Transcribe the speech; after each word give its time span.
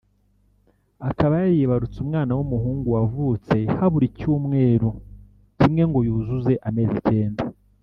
akaba 1.09 1.33
yaribarutse 1.41 1.97
umwana 2.05 2.31
w’umuhungu 2.37 2.87
wavutse 2.95 3.55
habura 3.75 4.05
icyumeru 4.09 4.89
kimwe 5.59 5.83
ngo 5.89 5.99
yuzuze 6.07 6.53
amezi 6.67 6.95
icyenda 7.01 7.43